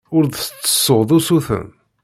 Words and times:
Ur 0.15 0.23
d-tettessuḍ 0.27 1.09
usuten. 1.17 1.67